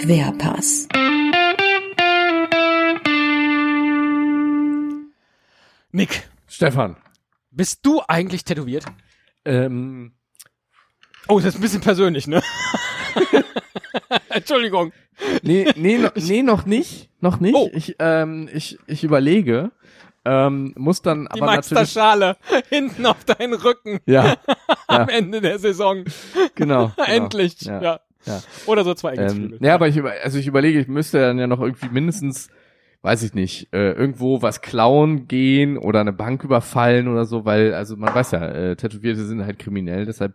[0.00, 0.88] Querpass.
[5.92, 6.96] Nick, Stefan.
[7.50, 8.86] bist du eigentlich tätowiert?
[9.44, 10.12] Ähm,
[11.28, 12.42] Oh, das ist ein bisschen persönlich, ne?
[14.30, 14.92] Entschuldigung.
[15.42, 17.10] nee, nee, no, nee, noch nicht.
[17.20, 17.54] Noch nicht.
[17.54, 17.68] Oh.
[17.74, 19.70] Ich, ähm, ich, ich überlege.
[20.24, 21.70] Ähm, muss dann Die aber natürlich.
[21.72, 22.36] Meisterschale
[22.70, 24.36] hinten auf deinen Rücken Ja,
[24.88, 26.04] am Ende der Saison.
[26.54, 26.92] genau.
[26.96, 27.06] genau.
[27.06, 27.60] Endlich.
[27.60, 27.82] Ja.
[27.82, 28.00] Ja.
[28.26, 28.40] Ja.
[28.66, 29.58] Oder so zwei Ähm, Engelsflügel.
[29.66, 32.48] ja, aber ich, über, also ich überlege, ich müsste dann ja noch irgendwie mindestens,
[33.02, 37.72] weiß ich nicht, äh, irgendwo was klauen gehen oder eine Bank überfallen oder so, weil,
[37.72, 40.34] also man weiß ja, äh, Tätowierte sind halt kriminell, deshalb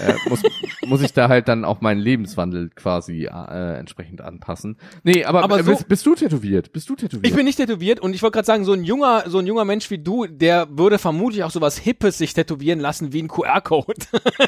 [0.00, 0.42] äh, muss,
[0.86, 4.78] muss ich da halt dann auch meinen Lebenswandel quasi äh, entsprechend anpassen.
[5.02, 6.72] Nee, aber, Aber äh, so- bist, bist du tätowiert?
[6.72, 7.26] Bist du tätowiert?
[7.26, 9.66] Ich bin nicht tätowiert und ich wollte gerade sagen, so ein junger, so ein junger
[9.66, 13.94] Mensch wie du, der würde vermutlich auch sowas Hippes sich tätowieren lassen wie ein QR-Code.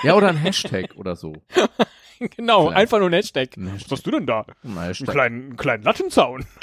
[0.02, 1.34] ja, oder ein Hashtag oder so.
[2.36, 2.76] genau, Vielleicht.
[2.76, 3.56] einfach nur ein Hashtag.
[3.56, 4.44] Ein Was hast du denn da?
[4.62, 5.08] Ein Einen Hashtag.
[5.10, 6.44] kleinen, einen kleinen Lattenzaun.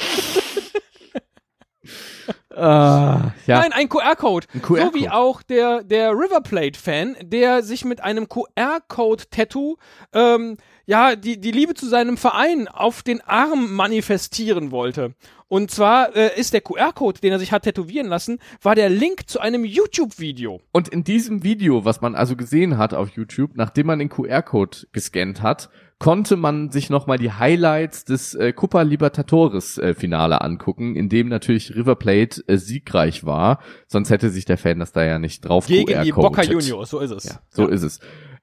[2.57, 3.59] Ah, ja.
[3.59, 4.47] Nein, ein QR-Code.
[4.47, 4.81] QR-Code.
[4.81, 9.77] So wie auch der, der River Plate-Fan, der sich mit einem QR-Code-Tattoo
[10.11, 15.13] ähm, ja, die, die Liebe zu seinem Verein auf den Arm manifestieren wollte.
[15.49, 19.29] Und zwar äh, ist der QR-Code, den er sich hat tätowieren lassen, war der Link
[19.29, 20.61] zu einem YouTube-Video.
[20.73, 24.87] Und in diesem Video, was man also gesehen hat auf YouTube, nachdem man den QR-Code
[24.91, 30.95] gescannt hat, konnte man sich nochmal die Highlights des äh, Copa Libertadores äh, Finale angucken,
[30.95, 33.59] in dem natürlich River Plate äh, siegreich war.
[33.87, 36.43] Sonst hätte sich der Fan das da ja nicht drauf Gegen die Boca.
[36.43, 37.23] Juniors, so ist es.
[37.23, 37.99] Ja, so ist es.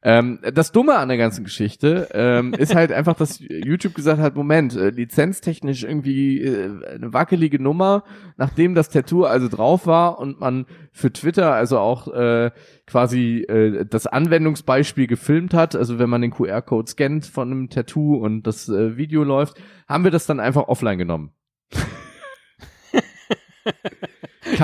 [0.06, 4.36] Ähm, das Dumme an der ganzen Geschichte ähm, ist halt einfach, dass YouTube gesagt hat,
[4.36, 8.04] Moment, äh, lizenztechnisch irgendwie äh, eine wackelige Nummer,
[8.36, 12.50] nachdem das Tattoo also drauf war und man für Twitter also auch äh,
[12.86, 18.16] quasi äh, das Anwendungsbeispiel gefilmt hat, also wenn man den QR-Code scannt von einem Tattoo
[18.16, 19.56] und das äh, Video läuft,
[19.88, 21.32] haben wir das dann einfach offline genommen.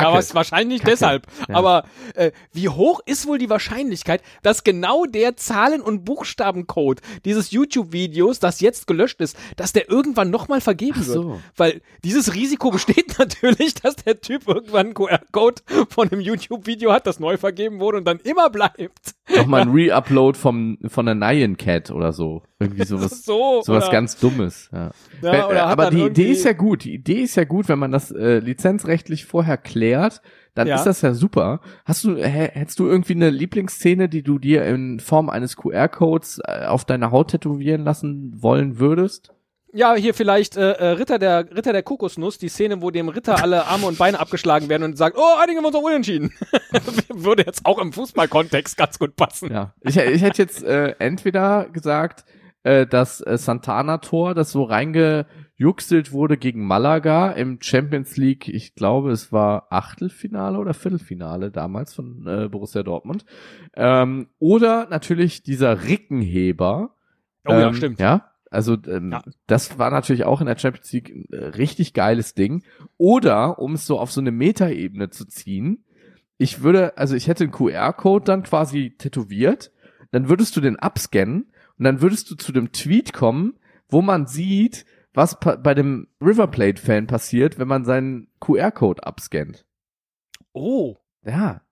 [0.00, 0.08] Kacke.
[0.08, 0.90] Aber es wahrscheinlich Kacke.
[0.92, 1.26] deshalb.
[1.48, 1.54] Ja.
[1.54, 1.84] Aber
[2.14, 8.38] äh, wie hoch ist wohl die Wahrscheinlichkeit, dass genau der Zahlen- und Buchstabencode dieses YouTube-Videos,
[8.40, 11.30] das jetzt gelöscht ist, dass der irgendwann nochmal vergeben so.
[11.30, 11.40] wird?
[11.56, 17.06] Weil dieses Risiko besteht natürlich, dass der Typ irgendwann einen QR-Code von einem YouTube-Video hat,
[17.06, 19.14] das neu vergeben wurde und dann immer bleibt.
[19.36, 22.42] Nochmal ein Re-Upload vom von der Nyan Cat oder so.
[22.58, 23.22] Irgendwie sowas.
[23.30, 23.62] So.
[23.62, 24.68] Sowas oder- ganz Dummes.
[24.72, 24.90] Ja.
[25.22, 26.84] Ja, aber die Idee ist ja gut.
[26.84, 29.80] Die Idee ist ja gut, wenn man das äh, lizenzrechtlich vorher klärt,
[30.54, 30.74] dann Ja.
[30.76, 31.60] ist das ja super.
[31.84, 36.40] Hast du, hä- hättest du irgendwie eine Lieblingsszene, die du dir in Form eines QR-Codes
[36.46, 39.32] äh, auf deine Haut tätowieren lassen wollen würdest?
[39.72, 43.40] Ja, hier vielleicht äh, äh, Ritter der Ritter der Kokosnuss, die Szene, wo dem Ritter
[43.40, 46.32] alle Arme und Beine abgeschlagen werden und sagt, oh, einigen wir uns auf unentschieden.
[47.14, 49.52] Würde jetzt auch im Fußballkontext ganz gut passen.
[49.52, 49.72] Ja.
[49.82, 52.24] Ich, ich hätte jetzt äh, entweder gesagt,
[52.62, 59.10] äh, das äh, Santana-Tor, das so reingejuxelt wurde gegen Malaga im Champions League, ich glaube,
[59.12, 63.24] es war Achtelfinale oder Viertelfinale damals von äh, Borussia Dortmund.
[63.74, 66.94] Ähm, oder natürlich dieser Rickenheber.
[67.46, 68.00] Oh ja, ähm, stimmt.
[68.00, 69.22] Ja, also ähm, Ja.
[69.46, 72.62] das war natürlich auch in der Champions League ein äh, richtig geiles Ding.
[72.98, 75.84] Oder, um es so auf so eine Metaebene zu ziehen,
[76.36, 79.72] ich würde, also ich hätte einen QR-Code dann quasi tätowiert,
[80.10, 81.49] dann würdest du den abscannen
[81.80, 83.58] und dann würdest du zu dem Tweet kommen,
[83.88, 89.64] wo man sieht, was bei dem River Plate-Fan passiert, wenn man seinen QR-Code abscannt.
[90.52, 90.98] Oh.
[91.24, 91.62] Ja,